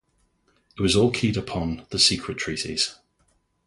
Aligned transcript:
It 0.79 0.81
was 0.81 0.95
all 0.95 1.11
keyed 1.11 1.37
upon 1.37 1.85
the 1.91 1.99
secret 1.99 2.39
treaties. 2.39 2.95